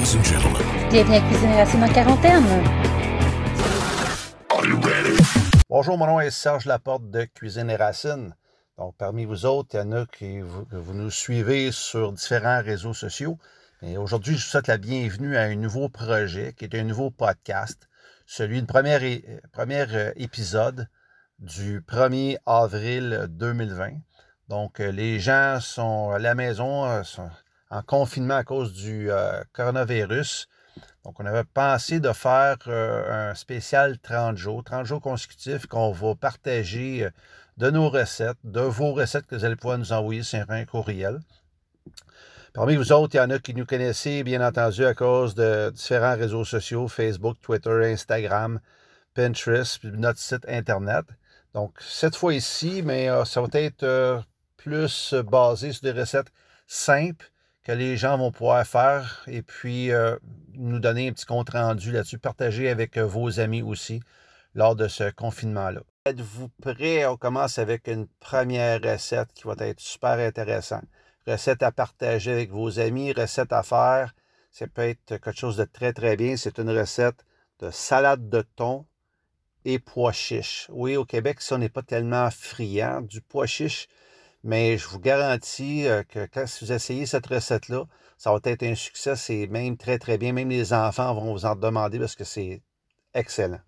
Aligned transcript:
Ladies 0.00 0.16
and 0.16 0.24
gentlemen. 0.24 0.88
Bienvenue 0.88 1.16
à 1.16 1.20
Cuisine 1.20 1.52
Racine 1.52 1.84
en 1.84 1.92
quarantaine. 1.92 2.64
Are 4.48 4.64
you 4.64 4.80
ready? 4.80 5.22
Bonjour, 5.68 5.98
mon 5.98 6.06
nom 6.06 6.20
est 6.20 6.30
Serge 6.30 6.64
Laporte 6.64 7.10
de 7.10 7.24
Cuisine 7.24 7.68
et 7.68 7.76
Racines. 7.76 8.34
Donc, 8.78 8.94
parmi 8.96 9.26
vous 9.26 9.44
autres, 9.44 9.74
il 9.74 9.76
y 9.76 9.80
en 9.80 9.92
a 9.92 10.06
qui 10.06 10.40
vous, 10.40 10.64
que 10.64 10.76
vous 10.76 10.94
nous 10.94 11.10
suivez 11.10 11.70
sur 11.70 12.12
différents 12.12 12.62
réseaux 12.62 12.94
sociaux. 12.94 13.36
Et 13.82 13.98
aujourd'hui, 13.98 14.38
je 14.38 14.44
vous 14.44 14.50
souhaite 14.50 14.68
la 14.68 14.78
bienvenue 14.78 15.36
à 15.36 15.42
un 15.42 15.56
nouveau 15.56 15.90
projet 15.90 16.54
qui 16.56 16.64
est 16.64 16.74
un 16.76 16.84
nouveau 16.84 17.10
podcast, 17.10 17.86
celui 18.24 18.62
de 18.62 18.66
premier, 18.66 19.22
premier 19.52 19.84
euh, 19.92 20.12
épisode 20.16 20.88
du 21.40 21.82
1er 21.82 22.38
avril 22.46 23.26
2020. 23.28 23.98
Donc, 24.48 24.80
euh, 24.80 24.92
les 24.92 25.20
gens 25.20 25.60
sont 25.60 26.08
à 26.10 26.18
la 26.18 26.34
maison, 26.34 26.86
euh, 26.86 27.02
sont 27.02 27.28
en 27.70 27.82
confinement 27.82 28.36
à 28.36 28.44
cause 28.44 28.72
du 28.72 29.10
euh, 29.10 29.42
coronavirus. 29.52 30.48
Donc, 31.04 31.18
on 31.18 31.24
avait 31.24 31.44
pensé 31.44 31.98
de 32.00 32.12
faire 32.12 32.56
euh, 32.66 33.30
un 33.30 33.34
spécial 33.34 33.98
30 33.98 34.36
jours, 34.36 34.62
30 34.62 34.84
jours 34.84 35.00
consécutifs 35.00 35.66
qu'on 35.66 35.92
va 35.92 36.14
partager 36.14 37.04
euh, 37.04 37.10
de 37.56 37.70
nos 37.70 37.88
recettes, 37.88 38.38
de 38.44 38.60
vos 38.60 38.92
recettes 38.92 39.26
que 39.26 39.34
vous 39.34 39.44
allez 39.44 39.56
pouvoir 39.56 39.78
nous 39.78 39.92
envoyer 39.92 40.22
sur 40.22 40.44
un 40.48 40.64
courriel. 40.64 41.20
Parmi 42.52 42.76
vous 42.76 42.92
autres, 42.92 43.14
il 43.14 43.18
y 43.18 43.20
en 43.20 43.30
a 43.30 43.38
qui 43.38 43.54
nous 43.54 43.64
connaissez, 43.64 44.24
bien 44.24 44.46
entendu, 44.46 44.84
à 44.84 44.92
cause 44.92 45.34
de 45.34 45.70
différents 45.70 46.16
réseaux 46.16 46.44
sociaux, 46.44 46.88
Facebook, 46.88 47.38
Twitter, 47.40 47.92
Instagram, 47.92 48.60
Pinterest, 49.14 49.84
notre 49.84 50.18
site 50.18 50.44
Internet. 50.48 51.06
Donc, 51.54 51.74
cette 51.80 52.16
fois-ci, 52.16 52.82
mais 52.84 53.08
euh, 53.08 53.24
ça 53.24 53.40
va 53.40 53.48
être 53.52 54.22
plus 54.56 55.14
basé 55.14 55.72
sur 55.72 55.82
des 55.82 55.92
recettes 55.92 56.32
simples 56.66 57.30
que 57.70 57.76
les 57.76 57.96
gens 57.96 58.18
vont 58.18 58.32
pouvoir 58.32 58.66
faire 58.66 59.22
et 59.28 59.42
puis 59.42 59.92
euh, 59.92 60.16
nous 60.54 60.80
donner 60.80 61.08
un 61.08 61.12
petit 61.12 61.24
compte 61.24 61.50
rendu 61.50 61.92
là-dessus, 61.92 62.18
partager 62.18 62.68
avec 62.68 62.96
euh, 62.96 63.06
vos 63.06 63.38
amis 63.38 63.62
aussi 63.62 64.00
lors 64.56 64.74
de 64.74 64.88
ce 64.88 65.08
confinement-là. 65.12 65.82
Êtes-vous 66.04 66.48
prêts? 66.60 67.06
On 67.06 67.16
commence 67.16 67.60
avec 67.60 67.86
une 67.86 68.08
première 68.18 68.80
recette 68.82 69.32
qui 69.34 69.44
va 69.44 69.54
être 69.60 69.78
super 69.78 70.18
intéressante. 70.18 70.82
Recette 71.28 71.62
à 71.62 71.70
partager 71.70 72.32
avec 72.32 72.50
vos 72.50 72.80
amis, 72.80 73.12
recette 73.12 73.52
à 73.52 73.62
faire. 73.62 74.16
Ça 74.50 74.66
peut 74.66 74.88
être 74.88 75.04
quelque 75.04 75.30
chose 75.30 75.56
de 75.56 75.64
très, 75.64 75.92
très 75.92 76.16
bien. 76.16 76.36
C'est 76.36 76.58
une 76.58 76.76
recette 76.76 77.24
de 77.60 77.70
salade 77.70 78.28
de 78.28 78.42
thon 78.56 78.84
et 79.64 79.78
pois 79.78 80.10
chiches. 80.10 80.66
Oui, 80.70 80.96
au 80.96 81.04
Québec, 81.04 81.40
ça, 81.40 81.56
n'est 81.56 81.68
pas 81.68 81.82
tellement 81.82 82.32
friand 82.32 83.02
du 83.02 83.20
pois 83.20 83.46
chiche, 83.46 83.86
mais 84.42 84.78
je 84.78 84.88
vous 84.88 84.98
garantis 85.00 85.86
euh, 85.86 86.02
que 86.02 86.26
quand 86.26 86.46
si 86.46 86.64
vous 86.64 86.72
essayez 86.72 87.06
cette 87.06 87.26
recette-là, 87.26 87.84
ça 88.16 88.32
va 88.32 88.38
être 88.44 88.62
un 88.62 88.74
succès. 88.74 89.16
C'est 89.16 89.46
même 89.48 89.76
très, 89.76 89.98
très 89.98 90.18
bien. 90.18 90.32
Même 90.32 90.48
les 90.48 90.72
enfants 90.72 91.14
vont 91.14 91.32
vous 91.32 91.46
en 91.46 91.56
demander 91.56 91.98
parce 91.98 92.16
que 92.16 92.24
c'est 92.24 92.62
excellent. 93.14 93.60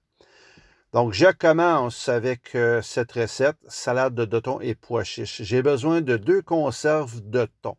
Donc, 0.93 1.13
je 1.15 1.33
commence 1.33 2.09
avec 2.09 2.55
euh, 2.55 2.83
cette 2.83 3.13
recette, 3.13 3.57
salade 3.67 4.15
de 4.15 4.41
thon 4.41 4.61
et 4.61 4.75
pois 4.75 5.05
chiches. 5.05 5.41
J'ai 5.43 5.63
besoin 5.63 6.03
de 6.03 6.19
deux 6.19 6.43
conserves 6.43 7.23
de 7.23 7.49
thon. 7.63 7.77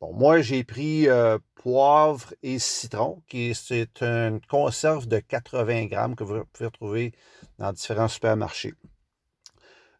Bon, 0.00 0.12
moi, 0.12 0.40
j'ai 0.40 0.62
pris 0.62 1.08
euh, 1.08 1.38
poivre 1.56 2.32
et 2.42 2.58
citron, 2.58 3.22
qui 3.28 3.50
est, 3.50 4.02
une 4.02 4.40
conserve 4.48 5.06
de 5.08 5.18
80 5.18 5.86
grammes 5.86 6.16
que 6.16 6.24
vous 6.24 6.44
pouvez 6.52 6.66
retrouver 6.66 7.12
dans 7.58 7.72
différents 7.72 8.08
supermarchés. 8.08 8.74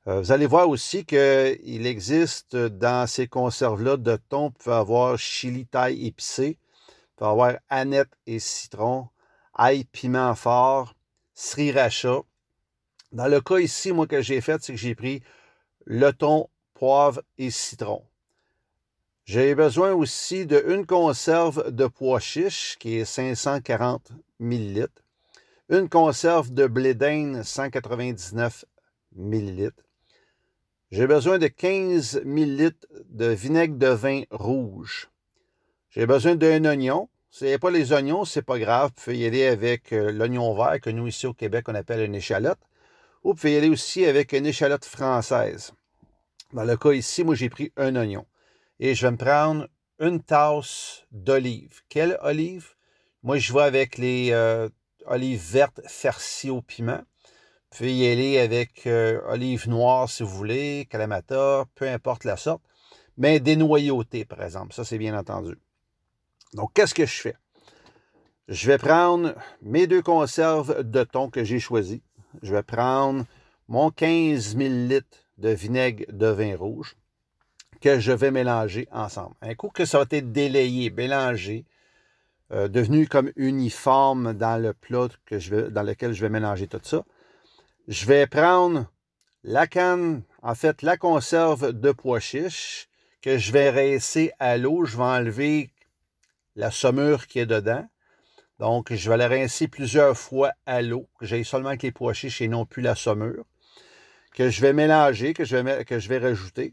Euh, 0.08 0.20
vous 0.20 0.32
allez 0.32 0.46
voir 0.46 0.68
aussi 0.68 1.04
qu'il 1.04 1.86
existe 1.86 2.56
dans 2.56 3.06
ces 3.06 3.28
conserves-là 3.28 3.96
de 3.96 4.16
thon, 4.28 4.46
vous 4.46 4.50
pouvez 4.50 4.74
avoir 4.74 5.16
chili 5.16 5.64
taille 5.64 6.06
épicé, 6.06 6.58
vous 6.58 6.94
pouvez 7.16 7.30
avoir 7.30 7.52
aneth 7.68 8.08
et 8.26 8.40
citron, 8.40 9.08
ail 9.56 9.84
piment 9.84 10.34
fort, 10.34 10.96
sriracha. 11.34 12.22
Dans 13.12 13.28
le 13.28 13.40
cas 13.40 13.58
ici, 13.58 13.92
moi, 13.92 14.08
que 14.08 14.22
j'ai 14.22 14.40
fait, 14.40 14.60
c'est 14.60 14.72
que 14.72 14.78
j'ai 14.78 14.96
pris 14.96 15.22
le 15.84 16.10
thon, 16.10 16.48
poivre 16.74 17.22
et 17.38 17.52
citron. 17.52 18.02
J'ai 19.24 19.54
besoin 19.54 19.92
aussi 19.92 20.46
d'une 20.46 20.84
conserve 20.84 21.70
de 21.70 21.86
pois 21.86 22.18
chiche 22.18 22.76
qui 22.80 22.96
est 22.96 23.04
540 23.04 24.10
ml, 24.40 24.88
une 25.68 25.88
conserve 25.88 26.52
de 26.52 26.66
blé 26.66 26.94
d'Inde 26.94 27.44
199 27.44 28.64
ml. 29.16 29.72
J'ai 30.92 31.06
besoin 31.06 31.38
de 31.38 31.46
15 31.46 32.20
ml 32.26 32.74
de 33.08 33.24
vinaigre 33.28 33.78
de 33.78 33.86
vin 33.86 34.24
rouge. 34.30 35.08
J'ai 35.88 36.04
besoin 36.04 36.34
d'un 36.34 36.66
oignon. 36.66 37.08
Si 37.30 37.44
n'avez 37.44 37.58
pas 37.58 37.70
les 37.70 37.94
oignons, 37.94 38.26
c'est 38.26 38.42
pas 38.42 38.58
grave. 38.58 38.90
Vous 38.94 39.02
pouvez 39.02 39.16
y 39.16 39.24
aller 39.24 39.46
avec 39.46 39.94
euh, 39.94 40.12
l'oignon 40.12 40.54
vert 40.54 40.78
que 40.82 40.90
nous, 40.90 41.06
ici 41.06 41.26
au 41.26 41.32
Québec, 41.32 41.64
on 41.70 41.74
appelle 41.74 42.04
une 42.04 42.14
échalote. 42.14 42.58
Ou 43.24 43.30
vous 43.30 43.34
pouvez 43.36 43.54
y 43.54 43.56
aller 43.56 43.70
aussi 43.70 44.04
avec 44.04 44.34
une 44.34 44.44
échalote 44.44 44.84
française. 44.84 45.72
Dans 46.52 46.64
le 46.64 46.76
cas 46.76 46.92
ici, 46.92 47.24
moi, 47.24 47.36
j'ai 47.36 47.48
pris 47.48 47.72
un 47.78 47.96
oignon. 47.96 48.26
Et 48.78 48.94
je 48.94 49.06
vais 49.06 49.12
me 49.12 49.16
prendre 49.16 49.68
une 49.98 50.22
tasse 50.22 51.04
d'olive. 51.10 51.80
Quelle 51.88 52.18
olive? 52.20 52.74
Moi, 53.22 53.38
je 53.38 53.54
vais 53.54 53.62
avec 53.62 53.96
les 53.96 54.28
euh, 54.32 54.68
olives 55.06 55.40
vertes 55.40 55.80
farcies 55.86 56.50
au 56.50 56.60
piment. 56.60 57.00
Vous 57.72 57.78
pouvez 57.78 57.94
y 57.94 58.06
aller 58.06 58.38
avec 58.38 58.86
euh, 58.86 59.22
olive 59.28 59.66
noire 59.66 60.10
si 60.10 60.22
vous 60.22 60.28
voulez, 60.28 60.86
calamata, 60.90 61.64
peu 61.74 61.88
importe 61.88 62.24
la 62.24 62.36
sorte. 62.36 62.60
Mais 63.16 63.40
dénoyautée, 63.40 64.26
par 64.26 64.42
exemple. 64.42 64.74
Ça, 64.74 64.84
c'est 64.84 64.98
bien 64.98 65.18
entendu. 65.18 65.56
Donc, 66.52 66.74
qu'est-ce 66.74 66.94
que 66.94 67.06
je 67.06 67.20
fais? 67.22 67.36
Je 68.46 68.66
vais 68.66 68.76
prendre 68.76 69.34
mes 69.62 69.86
deux 69.86 70.02
conserves 70.02 70.82
de 70.82 71.02
thon 71.02 71.30
que 71.30 71.44
j'ai 71.44 71.60
choisies. 71.60 72.02
Je 72.42 72.52
vais 72.52 72.62
prendre 72.62 73.24
mon 73.68 73.90
15 73.90 74.54
ml 74.54 75.02
de 75.38 75.48
vinaigre 75.48 76.04
de 76.12 76.26
vin 76.26 76.54
rouge 76.54 76.94
que 77.80 77.98
je 77.98 78.12
vais 78.12 78.30
mélanger 78.30 78.86
ensemble. 78.92 79.34
Un 79.40 79.54
coup 79.54 79.70
que 79.70 79.86
ça 79.86 79.98
va 79.98 80.04
être 80.10 80.30
délayé, 80.30 80.90
mélangé, 80.90 81.64
euh, 82.52 82.68
devenu 82.68 83.08
comme 83.08 83.32
uniforme 83.34 84.34
dans 84.34 84.60
le 84.60 84.74
plat 84.74 85.08
que 85.24 85.38
je 85.38 85.56
vais, 85.56 85.70
dans 85.70 85.82
lequel 85.82 86.12
je 86.12 86.20
vais 86.20 86.28
mélanger 86.28 86.68
tout 86.68 86.80
ça, 86.82 87.02
je 87.88 88.06
vais 88.06 88.26
prendre 88.26 88.86
la 89.44 89.66
canne, 89.66 90.22
en 90.42 90.54
fait, 90.54 90.82
la 90.82 90.96
conserve 90.96 91.72
de 91.72 91.92
pois 91.92 92.20
chiches 92.20 92.88
que 93.20 93.38
je 93.38 93.52
vais 93.52 93.70
rincer 93.70 94.32
à 94.38 94.56
l'eau. 94.56 94.84
Je 94.84 94.96
vais 94.96 95.02
enlever 95.02 95.70
la 96.54 96.70
saumure 96.70 97.26
qui 97.26 97.38
est 97.40 97.46
dedans. 97.46 97.88
Donc, 98.58 98.92
je 98.92 99.10
vais 99.10 99.16
la 99.16 99.28
rincer 99.28 99.66
plusieurs 99.66 100.16
fois 100.16 100.52
à 100.66 100.82
l'eau, 100.82 101.08
j'ai 101.20 101.42
seulement 101.42 101.70
avec 101.70 101.82
les 101.82 101.90
pois 101.90 102.12
chiches 102.12 102.40
et 102.40 102.48
non 102.48 102.64
plus 102.64 102.82
la 102.82 102.94
saumure, 102.94 103.44
que 104.34 104.50
je 104.50 104.60
vais 104.60 104.72
mélanger, 104.72 105.34
que 105.34 105.44
je 105.44 105.56
vais, 105.56 105.84
que 105.84 105.98
je 105.98 106.08
vais 106.08 106.18
rajouter. 106.18 106.72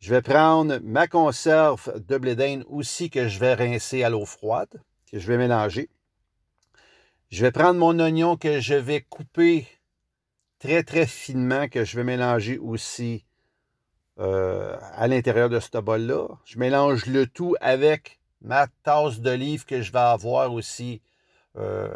Je 0.00 0.10
vais 0.10 0.22
prendre 0.22 0.80
ma 0.82 1.06
conserve 1.06 2.02
de 2.08 2.18
blé 2.18 2.34
d'Inde 2.34 2.64
aussi 2.68 3.10
que 3.10 3.28
je 3.28 3.38
vais 3.38 3.54
rincer 3.54 4.02
à 4.02 4.10
l'eau 4.10 4.26
froide, 4.26 4.82
que 5.10 5.20
je 5.20 5.26
vais 5.28 5.38
mélanger. 5.38 5.88
Je 7.30 7.44
vais 7.44 7.52
prendre 7.52 7.78
mon 7.78 7.98
oignon 8.00 8.36
que 8.36 8.60
je 8.60 8.74
vais 8.74 9.00
couper 9.00 9.68
très 10.58 10.82
très 10.82 11.06
finement, 11.06 11.68
que 11.68 11.84
je 11.84 11.96
vais 11.96 12.04
mélanger 12.04 12.58
aussi 12.58 13.24
euh, 14.18 14.76
à 14.92 15.08
l'intérieur 15.08 15.48
de 15.48 15.58
ce 15.60 15.78
bol-là. 15.78 16.28
Je 16.44 16.58
mélange 16.58 17.06
le 17.06 17.26
tout 17.26 17.56
avec 17.60 18.20
ma 18.40 18.66
tasse 18.82 19.20
d'olive 19.20 19.64
que 19.64 19.82
je 19.82 19.92
vais 19.92 19.98
avoir 19.98 20.52
aussi 20.52 21.02
euh, 21.56 21.88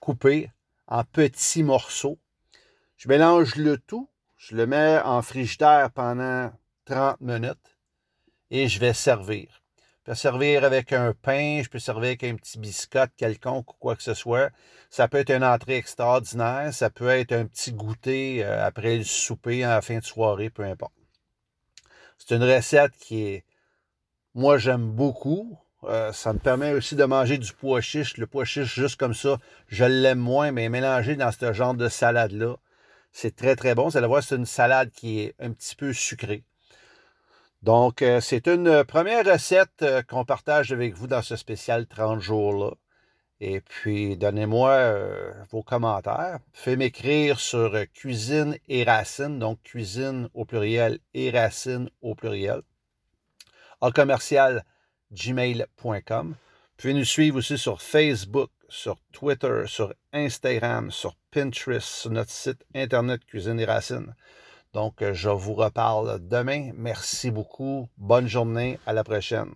coupée 0.00 0.50
en 0.86 1.04
petits 1.04 1.62
morceaux. 1.62 2.18
Je 2.96 3.08
mélange 3.08 3.56
le 3.56 3.78
tout, 3.78 4.08
je 4.36 4.54
le 4.54 4.66
mets 4.66 5.00
en 5.04 5.22
frigidaire 5.22 5.90
pendant 5.90 6.52
30 6.84 7.20
minutes 7.20 7.76
et 8.50 8.68
je 8.68 8.78
vais 8.78 8.94
servir. 8.94 9.62
Peux 10.06 10.14
servir 10.14 10.62
avec 10.62 10.92
un 10.92 11.12
pain, 11.20 11.62
je 11.64 11.68
peux 11.68 11.80
servir 11.80 12.10
avec 12.10 12.22
un 12.22 12.36
petit 12.36 12.60
biscotte 12.60 13.10
quelconque 13.16 13.72
ou 13.72 13.76
quoi 13.80 13.96
que 13.96 14.04
ce 14.04 14.14
soit. 14.14 14.50
Ça 14.88 15.08
peut 15.08 15.18
être 15.18 15.32
une 15.32 15.42
entrée 15.42 15.74
extraordinaire, 15.78 16.72
ça 16.72 16.90
peut 16.90 17.08
être 17.08 17.32
un 17.32 17.44
petit 17.46 17.72
goûter 17.72 18.44
euh, 18.44 18.64
après 18.64 18.98
le 18.98 19.02
souper, 19.02 19.66
en 19.66 19.82
fin 19.82 19.98
de 19.98 20.04
soirée, 20.04 20.48
peu 20.48 20.62
importe. 20.62 20.92
C'est 22.18 22.36
une 22.36 22.44
recette 22.44 22.92
qui 23.00 23.24
est, 23.24 23.44
moi 24.32 24.58
j'aime 24.58 24.92
beaucoup. 24.92 25.58
Euh, 25.82 26.12
ça 26.12 26.32
me 26.32 26.38
permet 26.38 26.72
aussi 26.72 26.94
de 26.94 27.04
manger 27.04 27.36
du 27.36 27.52
pois 27.52 27.80
chiche. 27.80 28.16
Le 28.16 28.28
pois 28.28 28.44
chiche, 28.44 28.76
juste 28.76 29.00
comme 29.00 29.14
ça, 29.14 29.38
je 29.66 29.84
l'aime 29.84 30.20
moins, 30.20 30.52
mais 30.52 30.68
mélangé 30.68 31.16
dans 31.16 31.32
ce 31.32 31.52
genre 31.52 31.74
de 31.74 31.88
salade-là, 31.88 32.54
c'est 33.10 33.34
très 33.34 33.56
très 33.56 33.74
bon. 33.74 33.88
Vous 33.88 33.96
allez 33.96 34.06
voir, 34.06 34.22
c'est 34.22 34.36
une 34.36 34.46
salade 34.46 34.92
qui 34.92 35.18
est 35.18 35.34
un 35.40 35.50
petit 35.50 35.74
peu 35.74 35.92
sucrée. 35.92 36.44
Donc, 37.66 38.00
euh, 38.00 38.20
c'est 38.20 38.46
une 38.46 38.84
première 38.84 39.26
recette 39.26 39.82
euh, 39.82 40.00
qu'on 40.00 40.24
partage 40.24 40.70
avec 40.70 40.94
vous 40.94 41.08
dans 41.08 41.20
ce 41.20 41.34
spécial 41.34 41.88
30 41.88 42.20
jours-là. 42.20 42.70
Et 43.40 43.60
puis, 43.60 44.16
donnez-moi 44.16 44.70
euh, 44.70 45.32
vos 45.50 45.64
commentaires. 45.64 46.38
Faites 46.52 46.78
m'écrire 46.78 47.40
sur 47.40 47.74
euh, 47.74 47.84
cuisine 47.92 48.56
et 48.68 48.84
racine, 48.84 49.40
donc 49.40 49.60
cuisine 49.64 50.28
au 50.32 50.44
pluriel 50.44 51.00
et 51.12 51.32
racine 51.32 51.90
au 52.02 52.14
pluriel, 52.14 52.62
en 53.80 53.90
commercial 53.90 54.64
gmail.com. 55.10 56.36
pouvez 56.76 56.94
nous 56.94 57.04
suivre 57.04 57.38
aussi 57.38 57.58
sur 57.58 57.82
Facebook, 57.82 58.50
sur 58.68 58.96
Twitter, 59.10 59.64
sur 59.66 59.92
Instagram, 60.12 60.92
sur 60.92 61.16
Pinterest, 61.32 61.88
sur 61.88 62.12
notre 62.12 62.30
site 62.30 62.64
internet 62.76 63.24
Cuisine 63.24 63.58
et 63.58 63.64
Racines. 63.64 64.14
Donc, 64.76 65.00
euh, 65.00 65.14
je 65.14 65.30
vous 65.30 65.54
reparle 65.54 66.18
demain. 66.20 66.70
Merci 66.76 67.30
beaucoup. 67.30 67.88
Bonne 67.96 68.28
journée. 68.28 68.78
À 68.84 68.92
la 68.92 69.04
prochaine. 69.04 69.54